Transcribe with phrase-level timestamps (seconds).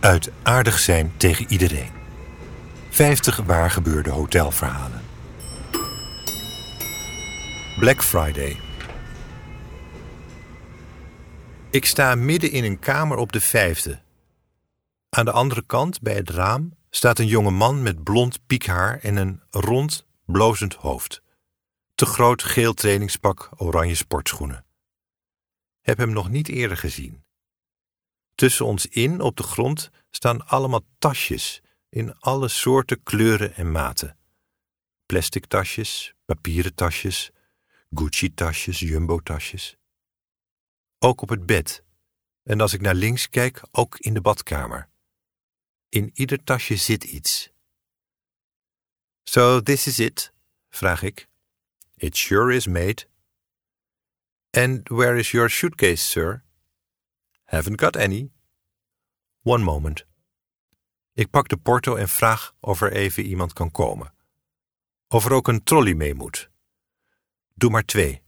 [0.00, 1.90] Uit aardig zijn tegen iedereen.
[2.90, 5.02] 50 waar gebeurde hotelverhalen.
[7.78, 8.56] Black Friday.
[11.70, 14.00] Ik sta midden in een kamer op de vijfde.
[15.08, 19.16] Aan de andere kant, bij het raam, staat een jonge man met blond piekhaar en
[19.16, 21.22] een rond, blozend hoofd.
[21.94, 24.64] Te groot geel trainingspak, oranje sportschoenen.
[25.80, 27.26] Heb hem nog niet eerder gezien.
[28.38, 34.18] Tussen ons in, op de grond, staan allemaal tasjes in alle soorten, kleuren en maten.
[35.06, 37.30] Plastic tasjes, papieren tasjes,
[37.90, 39.76] Gucci-tasjes, Jumbo-tasjes.
[40.98, 41.84] Ook op het bed.
[42.42, 44.88] En als ik naar links kijk, ook in de badkamer.
[45.88, 47.50] In ieder tasje zit iets.
[49.24, 50.32] So this is it?
[50.68, 51.28] vraag ik.
[51.96, 53.06] It sure is, mate.
[54.50, 56.46] And where is your suitcase, sir?
[57.48, 58.30] Haven't got any.
[59.42, 60.06] One moment.
[61.12, 64.14] Ik pak de porto en vraag of er even iemand kan komen.
[65.06, 66.50] Of er ook een trolley mee moet.
[67.54, 68.22] Doe maar twee.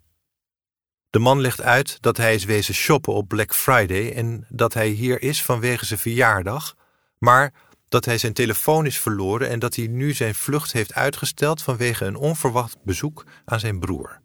[1.11, 4.89] De man legt uit dat hij is wezen shoppen op Black Friday en dat hij
[4.89, 6.77] hier is vanwege zijn verjaardag,
[7.19, 7.55] maar
[7.89, 12.05] dat hij zijn telefoon is verloren en dat hij nu zijn vlucht heeft uitgesteld vanwege
[12.05, 14.21] een onverwacht bezoek aan zijn broer.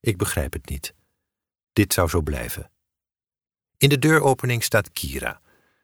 [0.00, 0.94] Ik begrijp het niet.
[1.72, 2.70] Dit zou zo blijven.
[3.80, 5.40] In de deuropening staat Kira.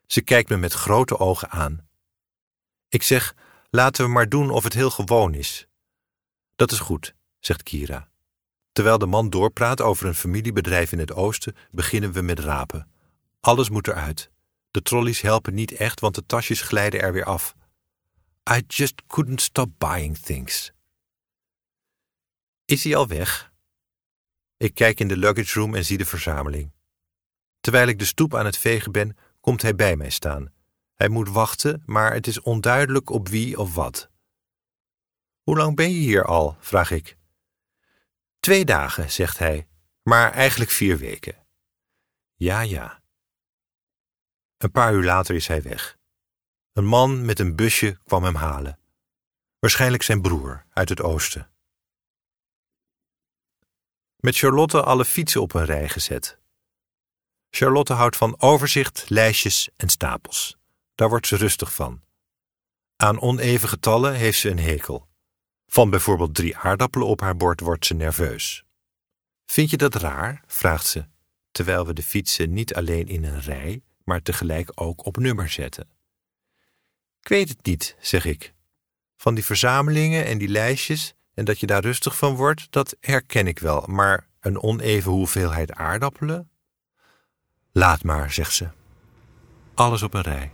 [0.06, 1.88] Ze kijkt me met grote ogen aan.
[2.88, 3.34] Ik zeg:
[3.70, 5.66] laten we maar doen of het heel gewoon is.
[6.56, 8.10] Dat is goed, zegt Kira.
[8.72, 12.90] Terwijl de man doorpraat over een familiebedrijf in het oosten, beginnen we met rapen.
[13.40, 14.30] Alles moet eruit.
[14.70, 17.54] De trolleys helpen niet echt, want de tasjes glijden er weer af.
[18.50, 20.72] I just couldn't stop buying things.
[22.64, 23.52] Is hij al weg?
[24.56, 26.74] Ik kijk in de luggage room en zie de verzameling.
[27.66, 30.52] Terwijl ik de stoep aan het vegen ben, komt hij bij mij staan.
[30.94, 34.10] Hij moet wachten, maar het is onduidelijk op wie of wat.
[35.42, 36.56] Hoe lang ben je hier al?
[36.60, 37.16] vraag ik.
[38.40, 39.68] Twee dagen, zegt hij,
[40.02, 41.46] maar eigenlijk vier weken.
[42.34, 43.02] Ja, ja.
[44.56, 45.98] Een paar uur later is hij weg.
[46.72, 48.78] Een man met een busje kwam hem halen.
[49.58, 51.50] Waarschijnlijk zijn broer uit het oosten.
[54.16, 56.44] Met Charlotte alle fietsen op een rij gezet.
[57.56, 60.56] Charlotte houdt van overzicht, lijstjes en stapels.
[60.94, 62.02] Daar wordt ze rustig van.
[62.96, 65.08] Aan oneven getallen heeft ze een hekel.
[65.66, 68.64] Van bijvoorbeeld drie aardappelen op haar bord wordt ze nerveus.
[69.46, 70.42] Vind je dat raar?
[70.46, 71.06] vraagt ze,
[71.50, 75.88] terwijl we de fietsen niet alleen in een rij, maar tegelijk ook op nummer zetten.
[77.20, 78.54] Ik weet het niet, zeg ik.
[79.16, 83.46] Van die verzamelingen en die lijstjes en dat je daar rustig van wordt, dat herken
[83.46, 86.50] ik wel, maar een oneven hoeveelheid aardappelen?
[87.76, 88.68] Laat maar, zegt ze.
[89.74, 90.52] Alles op een rij.